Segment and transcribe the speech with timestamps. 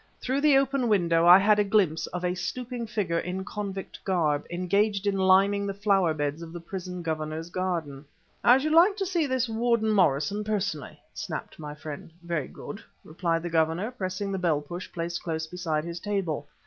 [0.19, 4.47] Through the open window I had a glimpse of a stooping figure in convict garb,
[4.49, 8.05] engaged in liming the flower beds of the prison Governor's garden.
[8.43, 12.11] "I should like to see this Warder Morrison personally," snapped my friend.
[12.23, 16.47] "Very good," replied the Governor, pressing a bell push placed close beside his table.